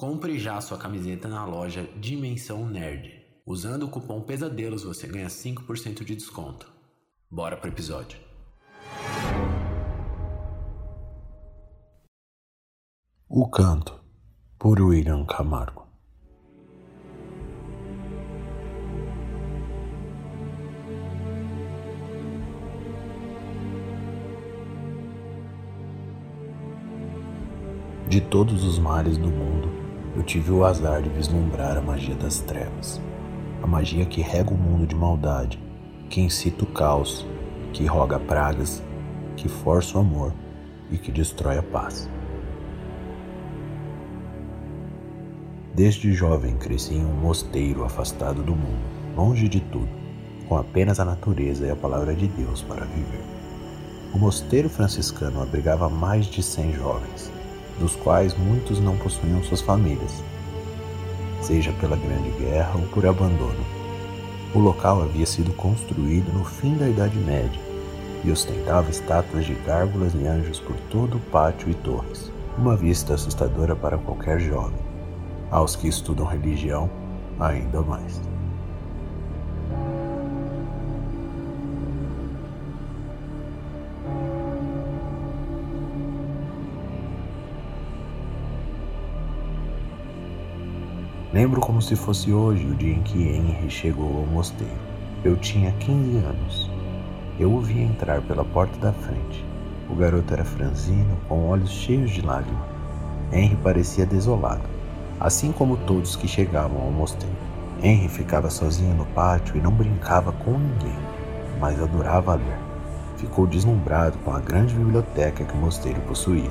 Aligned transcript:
Compre 0.00 0.38
já 0.38 0.58
sua 0.62 0.78
camiseta 0.78 1.28
na 1.28 1.44
loja 1.44 1.86
Dimensão 2.00 2.66
Nerd. 2.66 3.22
Usando 3.44 3.82
o 3.82 3.90
cupom 3.90 4.22
Pesadelos 4.22 4.82
você 4.82 5.06
ganha 5.06 5.26
5% 5.26 6.02
de 6.04 6.16
desconto. 6.16 6.72
Bora 7.30 7.54
pro 7.54 7.68
episódio. 7.68 8.18
O 13.28 13.46
Canto, 13.50 14.00
por 14.58 14.80
William 14.80 15.26
Camargo. 15.26 15.86
De 28.08 28.22
todos 28.22 28.64
os 28.64 28.78
mares 28.78 29.18
do 29.18 29.30
mundo, 29.30 29.79
eu 30.16 30.22
tive 30.22 30.50
o 30.50 30.64
azar 30.64 31.02
de 31.02 31.08
vislumbrar 31.08 31.76
a 31.76 31.80
magia 31.80 32.14
das 32.14 32.40
trevas. 32.40 33.00
A 33.62 33.66
magia 33.66 34.04
que 34.04 34.20
rega 34.20 34.50
o 34.50 34.56
mundo 34.56 34.86
de 34.86 34.94
maldade, 34.94 35.62
que 36.08 36.20
incita 36.20 36.64
o 36.64 36.66
caos, 36.66 37.26
que 37.72 37.86
roga 37.86 38.18
pragas, 38.18 38.82
que 39.36 39.48
força 39.48 39.96
o 39.96 40.00
amor 40.00 40.34
e 40.90 40.98
que 40.98 41.12
destrói 41.12 41.58
a 41.58 41.62
paz. 41.62 42.08
Desde 45.74 46.12
jovem 46.12 46.56
cresci 46.56 46.94
em 46.94 47.04
um 47.04 47.14
mosteiro 47.14 47.84
afastado 47.84 48.42
do 48.42 48.56
mundo, 48.56 48.82
longe 49.16 49.48
de 49.48 49.60
tudo, 49.60 49.88
com 50.48 50.56
apenas 50.56 50.98
a 50.98 51.04
natureza 51.04 51.66
e 51.66 51.70
a 51.70 51.76
palavra 51.76 52.12
de 52.12 52.26
Deus 52.26 52.62
para 52.62 52.84
viver. 52.84 53.24
O 54.12 54.18
mosteiro 54.18 54.68
franciscano 54.68 55.40
abrigava 55.40 55.88
mais 55.88 56.26
de 56.26 56.42
cem 56.42 56.72
jovens, 56.72 57.30
dos 57.80 57.96
quais 57.96 58.36
muitos 58.36 58.78
não 58.78 58.96
possuíam 58.96 59.42
suas 59.42 59.60
famílias, 59.60 60.22
seja 61.40 61.72
pela 61.80 61.96
Grande 61.96 62.30
Guerra 62.38 62.72
ou 62.74 62.86
por 62.88 63.06
abandono. 63.06 63.64
O 64.54 64.58
local 64.58 65.02
havia 65.02 65.26
sido 65.26 65.52
construído 65.54 66.32
no 66.32 66.44
fim 66.44 66.76
da 66.76 66.88
Idade 66.88 67.16
Média 67.18 67.60
e 68.22 68.30
ostentava 68.30 68.90
estátuas 68.90 69.46
de 69.46 69.54
gárgulas 69.54 70.12
e 70.14 70.26
anjos 70.26 70.60
por 70.60 70.76
todo 70.90 71.16
o 71.16 71.20
pátio 71.32 71.70
e 71.70 71.74
torres, 71.74 72.30
uma 72.58 72.76
vista 72.76 73.14
assustadora 73.14 73.74
para 73.74 73.96
qualquer 73.96 74.38
jovem. 74.38 74.78
Aos 75.50 75.74
que 75.74 75.88
estudam 75.88 76.26
religião, 76.26 76.90
ainda 77.38 77.80
mais. 77.80 78.20
Lembro 91.32 91.60
como 91.60 91.80
se 91.80 91.94
fosse 91.94 92.32
hoje 92.32 92.66
o 92.66 92.74
dia 92.74 92.92
em 92.92 93.02
que 93.02 93.22
Henry 93.22 93.70
chegou 93.70 94.18
ao 94.18 94.26
mosteiro. 94.26 94.74
Eu 95.22 95.36
tinha 95.36 95.70
15 95.78 96.16
anos. 96.16 96.70
Eu 97.38 97.54
o 97.54 97.60
vi 97.60 97.80
entrar 97.80 98.20
pela 98.22 98.44
porta 98.44 98.76
da 98.80 98.92
frente. 98.92 99.44
O 99.88 99.94
garoto 99.94 100.34
era 100.34 100.44
franzino, 100.44 101.16
com 101.28 101.48
olhos 101.48 101.70
cheios 101.70 102.10
de 102.10 102.20
lágrimas. 102.20 102.64
Henry 103.32 103.54
parecia 103.62 104.04
desolado, 104.04 104.64
assim 105.20 105.52
como 105.52 105.76
todos 105.76 106.16
que 106.16 106.26
chegavam 106.26 106.82
ao 106.82 106.90
mosteiro. 106.90 107.36
Henry 107.80 108.08
ficava 108.08 108.50
sozinho 108.50 108.96
no 108.96 109.06
pátio 109.06 109.56
e 109.56 109.60
não 109.60 109.70
brincava 109.70 110.32
com 110.32 110.58
ninguém, 110.58 110.98
mas 111.60 111.80
adorava 111.80 112.34
ler. 112.34 112.58
Ficou 113.16 113.46
deslumbrado 113.46 114.18
com 114.24 114.32
a 114.32 114.40
grande 114.40 114.74
biblioteca 114.74 115.44
que 115.44 115.54
o 115.54 115.60
mosteiro 115.60 116.00
possuía. 116.00 116.50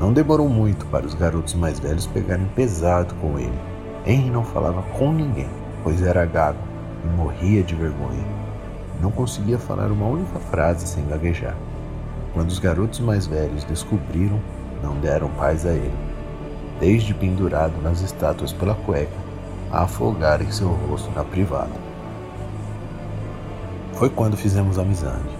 Não 0.00 0.12
demorou 0.12 0.48
muito 0.48 0.84
para 0.86 1.06
os 1.06 1.14
garotos 1.14 1.54
mais 1.54 1.78
velhos 1.78 2.08
pegarem 2.08 2.46
pesado 2.56 3.14
com 3.16 3.38
ele. 3.38 3.77
Henry 4.08 4.30
não 4.30 4.42
falava 4.42 4.80
com 4.96 5.12
ninguém, 5.12 5.50
pois 5.84 6.00
era 6.00 6.24
gago 6.24 6.58
e 7.04 7.08
morria 7.08 7.62
de 7.62 7.74
vergonha. 7.74 8.24
Não 9.02 9.10
conseguia 9.10 9.58
falar 9.58 9.92
uma 9.92 10.06
única 10.06 10.38
frase 10.50 10.86
sem 10.88 11.06
gaguejar. 11.06 11.54
Quando 12.32 12.48
os 12.48 12.58
garotos 12.58 13.00
mais 13.00 13.26
velhos 13.26 13.64
descobriram, 13.64 14.40
não 14.82 14.98
deram 14.98 15.28
paz 15.32 15.66
a 15.66 15.72
ele, 15.72 15.92
desde 16.80 17.12
pendurado 17.12 17.82
nas 17.82 18.00
estátuas 18.00 18.50
pela 18.50 18.74
cueca, 18.74 19.12
a 19.70 19.82
afogar 19.82 20.40
em 20.40 20.50
seu 20.50 20.68
rosto 20.68 21.10
na 21.10 21.22
privada. 21.22 21.88
Foi 23.92 24.08
quando 24.08 24.38
fizemos 24.38 24.78
amizade. 24.78 25.36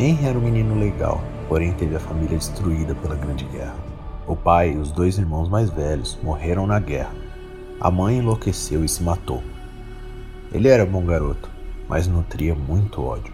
Henry 0.00 0.26
era 0.26 0.36
um 0.36 0.42
menino 0.42 0.74
legal, 0.74 1.20
porém 1.48 1.72
teve 1.74 1.94
a 1.94 2.00
família 2.00 2.36
destruída 2.36 2.92
pela 2.92 3.14
Grande 3.14 3.44
Guerra. 3.44 3.76
O 4.26 4.34
pai 4.34 4.72
e 4.72 4.78
os 4.78 4.90
dois 4.90 5.16
irmãos 5.16 5.48
mais 5.48 5.70
velhos 5.70 6.18
morreram 6.24 6.66
na 6.66 6.80
guerra. 6.80 7.29
A 7.80 7.90
mãe 7.90 8.18
enlouqueceu 8.18 8.84
e 8.84 8.88
se 8.88 9.02
matou. 9.02 9.42
Ele 10.52 10.68
era 10.68 10.84
bom 10.84 11.02
garoto, 11.02 11.48
mas 11.88 12.06
nutria 12.06 12.54
muito 12.54 13.02
ódio. 13.02 13.32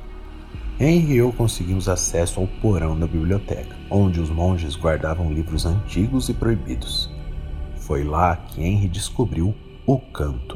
Henry 0.79 1.15
e 1.15 1.17
eu 1.17 1.33
conseguimos 1.33 1.89
acesso 1.89 2.39
ao 2.39 2.47
porão 2.47 2.97
da 2.97 3.09
biblioteca, 3.09 3.75
onde 3.91 4.21
os 4.21 4.31
monges 4.31 4.77
guardavam 4.77 5.33
livros 5.33 5.67
antigos 5.67 6.29
e 6.29 6.35
proibidos. 6.35 7.11
Foi 7.81 8.05
lá 8.05 8.37
que 8.37 8.63
Henry 8.63 8.87
descobriu 8.87 9.53
o 9.85 9.99
canto. 9.99 10.56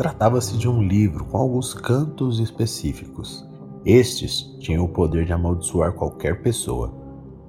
Tratava-se 0.00 0.56
de 0.56 0.66
um 0.66 0.82
livro 0.82 1.26
com 1.26 1.36
alguns 1.36 1.74
cantos 1.74 2.40
específicos. 2.40 3.46
Estes 3.84 4.40
tinham 4.58 4.82
o 4.82 4.88
poder 4.88 5.26
de 5.26 5.32
amaldiçoar 5.34 5.92
qualquer 5.92 6.40
pessoa, 6.40 6.90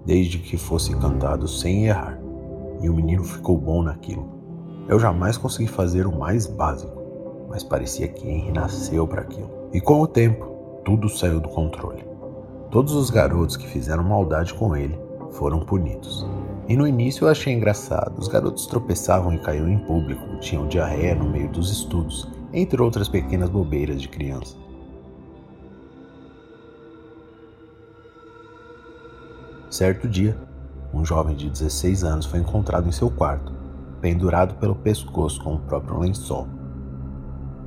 desde 0.05 0.37
que 0.37 0.57
fosse 0.57 0.93
cantado 0.97 1.47
sem 1.47 1.85
errar. 1.85 2.19
E 2.81 2.89
o 2.89 2.93
menino 2.93 3.23
ficou 3.23 3.57
bom 3.57 3.81
naquilo. 3.81 4.27
Eu 4.89 4.99
jamais 4.99 5.37
consegui 5.37 5.69
fazer 5.69 6.05
o 6.05 6.19
mais 6.19 6.45
básico, 6.45 7.01
mas 7.47 7.63
parecia 7.63 8.09
que 8.09 8.27
Henry 8.27 8.51
nasceu 8.51 9.07
para 9.07 9.21
aquilo. 9.21 9.49
E 9.71 9.79
com 9.79 10.01
o 10.01 10.07
tempo, 10.07 10.45
tudo 10.83 11.07
saiu 11.07 11.39
do 11.39 11.47
controle. 11.47 12.03
Todos 12.69 12.93
os 12.95 13.09
garotos 13.09 13.55
que 13.55 13.65
fizeram 13.65 14.03
maldade 14.03 14.53
com 14.55 14.75
ele 14.75 14.99
foram 15.31 15.61
punidos. 15.61 16.27
E 16.67 16.75
no 16.75 16.85
início 16.85 17.23
eu 17.23 17.31
achei 17.31 17.53
engraçado. 17.53 18.19
Os 18.19 18.27
garotos 18.27 18.67
tropeçavam 18.67 19.33
e 19.33 19.39
caíam 19.39 19.69
em 19.69 19.79
público, 19.79 20.37
tinham 20.41 20.67
diarreia 20.67 21.15
no 21.15 21.29
meio 21.29 21.47
dos 21.47 21.71
estudos 21.71 22.40
entre 22.53 22.81
outras 22.81 23.07
pequenas 23.07 23.49
bobeiras 23.49 24.01
de 24.01 24.09
criança. 24.09 24.57
Certo 29.69 30.07
dia, 30.07 30.37
um 30.93 31.05
jovem 31.05 31.35
de 31.35 31.49
16 31.49 32.03
anos 32.03 32.25
foi 32.25 32.39
encontrado 32.39 32.89
em 32.89 32.91
seu 32.91 33.09
quarto, 33.09 33.53
pendurado 34.01 34.55
pelo 34.55 34.75
pescoço 34.75 35.41
com 35.41 35.55
o 35.55 35.59
próprio 35.59 35.99
lençol. 35.99 36.47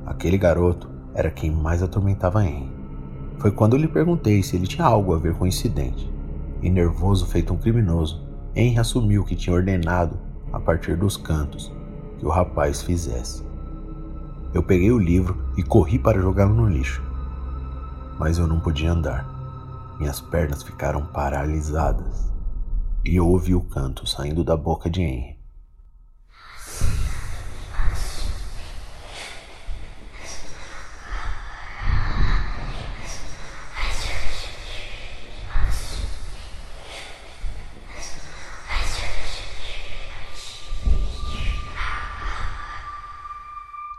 Aquele 0.05 0.37
garoto 0.37 0.87
era 1.15 1.31
quem 1.31 1.49
mais 1.49 1.81
atormentava 1.81 2.45
Henry. 2.45 2.71
Foi 3.39 3.51
quando 3.51 3.75
lhe 3.75 3.87
perguntei 3.87 4.43
se 4.43 4.55
ele 4.55 4.67
tinha 4.67 4.85
algo 4.85 5.15
a 5.15 5.17
ver 5.17 5.33
com 5.33 5.45
o 5.45 5.47
incidente. 5.47 6.13
E 6.61 6.69
nervoso 6.69 7.25
feito 7.25 7.53
um 7.53 7.57
criminoso, 7.57 8.23
Henry 8.55 8.77
assumiu 8.77 9.23
que 9.23 9.35
tinha 9.35 9.55
ordenado, 9.55 10.17
a 10.53 10.59
partir 10.59 10.95
dos 10.95 11.17
cantos, 11.17 11.73
que 12.19 12.25
o 12.25 12.29
rapaz 12.29 12.81
fizesse. 12.81 13.43
Eu 14.55 14.63
peguei 14.63 14.89
o 14.89 14.97
livro 14.97 15.35
e 15.57 15.61
corri 15.61 15.99
para 15.99 16.21
jogá-lo 16.21 16.55
no 16.55 16.69
lixo. 16.69 17.03
Mas 18.17 18.37
eu 18.37 18.47
não 18.47 18.57
podia 18.57 18.93
andar. 18.93 19.25
Minhas 19.99 20.21
pernas 20.21 20.63
ficaram 20.63 21.05
paralisadas. 21.07 22.31
E 23.03 23.17
eu 23.17 23.27
ouvi 23.27 23.53
o 23.53 23.59
canto 23.59 24.07
saindo 24.07 24.45
da 24.45 24.55
boca 24.55 24.89
de 24.89 25.01
Henry. 25.01 25.34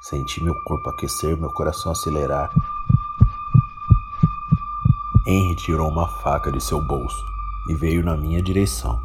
Senti 0.08 0.40
meu 0.40 0.54
corpo 0.62 0.88
aquecer, 0.88 1.36
meu 1.36 1.50
coração 1.50 1.90
acelerar. 1.90 2.48
Henry 5.26 5.56
tirou 5.56 5.90
uma 5.90 6.06
faca 6.06 6.52
de 6.52 6.62
seu 6.62 6.80
bolso 6.80 7.26
e 7.68 7.74
veio 7.74 8.04
na 8.04 8.16
minha 8.16 8.40
direção, 8.40 9.02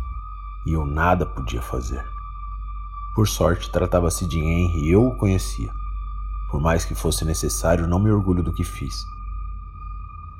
e 0.64 0.74
eu 0.74 0.86
nada 0.86 1.26
podia 1.26 1.60
fazer. 1.60 2.08
Por 3.16 3.28
sorte, 3.28 3.72
tratava-se 3.72 4.28
de 4.28 4.38
Henry 4.42 4.90
e 4.90 4.92
eu 4.92 5.08
o 5.08 5.18
conhecia. 5.18 5.74
Por 6.52 6.62
mais 6.62 6.86
que 6.86 6.94
fosse 6.94 7.26
necessário, 7.26 7.88
não 7.88 7.98
me 7.98 8.12
orgulho 8.12 8.44
do 8.44 8.54
que 8.54 8.64
fiz. 8.64 9.04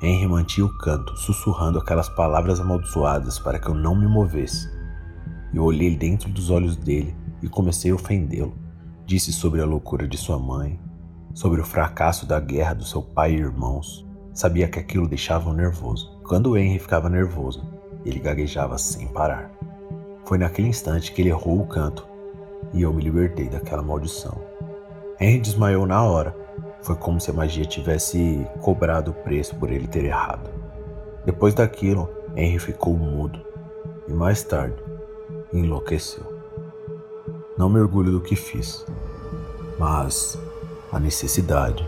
Henry 0.00 0.28
mantinha 0.28 0.64
o 0.64 0.78
canto, 0.78 1.16
sussurrando 1.16 1.80
aquelas 1.80 2.08
palavras 2.08 2.60
amaldiçoadas 2.60 3.36
para 3.36 3.58
que 3.58 3.68
eu 3.68 3.74
não 3.74 3.96
me 3.96 4.06
movesse. 4.06 4.70
Eu 5.52 5.64
olhei 5.64 5.96
dentro 5.96 6.30
dos 6.30 6.50
olhos 6.50 6.76
dele 6.76 7.16
e 7.42 7.48
comecei 7.48 7.90
a 7.90 7.96
ofendê-lo. 7.96 8.61
Disse 9.06 9.32
sobre 9.32 9.60
a 9.60 9.66
loucura 9.66 10.06
de 10.06 10.16
sua 10.16 10.38
mãe, 10.38 10.80
sobre 11.34 11.60
o 11.60 11.64
fracasso 11.64 12.26
da 12.26 12.38
guerra 12.38 12.74
do 12.74 12.84
seu 12.84 13.02
pai 13.02 13.32
e 13.32 13.38
irmãos. 13.38 14.06
Sabia 14.32 14.68
que 14.68 14.78
aquilo 14.78 15.08
deixava-o 15.08 15.52
nervoso. 15.52 16.18
Quando 16.26 16.56
Henry 16.56 16.78
ficava 16.78 17.10
nervoso, 17.10 17.62
ele 18.04 18.18
gaguejava 18.20 18.78
sem 18.78 19.08
parar. 19.08 19.50
Foi 20.24 20.38
naquele 20.38 20.68
instante 20.68 21.12
que 21.12 21.20
ele 21.20 21.28
errou 21.28 21.60
o 21.60 21.66
canto 21.66 22.06
e 22.72 22.82
eu 22.82 22.92
me 22.92 23.02
libertei 23.02 23.48
daquela 23.48 23.82
maldição. 23.82 24.40
Henry 25.20 25.40
desmaiou 25.40 25.86
na 25.86 26.02
hora. 26.02 26.34
Foi 26.80 26.96
como 26.96 27.20
se 27.20 27.30
a 27.30 27.34
magia 27.34 27.64
tivesse 27.64 28.46
cobrado 28.60 29.10
o 29.10 29.14
preço 29.14 29.54
por 29.56 29.70
ele 29.70 29.86
ter 29.86 30.04
errado. 30.04 30.50
Depois 31.24 31.54
daquilo, 31.54 32.08
Henry 32.34 32.58
ficou 32.58 32.96
mudo 32.96 33.40
e 34.08 34.12
mais 34.12 34.42
tarde 34.42 34.76
enlouqueceu. 35.52 36.24
Não 37.56 37.68
me 37.68 37.78
orgulho 37.78 38.10
do 38.10 38.20
que 38.20 38.34
fiz, 38.34 38.84
mas 39.82 40.38
a 40.92 41.00
necessidade 41.00 41.84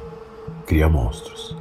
cria 0.66 0.88
monstros. 0.88 1.56